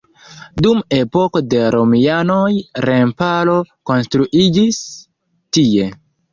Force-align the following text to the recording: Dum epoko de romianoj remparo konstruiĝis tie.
Dum 0.65 0.79
epoko 0.99 1.41
de 1.55 1.61
romianoj 1.75 2.49
remparo 2.91 3.61
konstruiĝis 3.93 4.83
tie. 5.57 5.89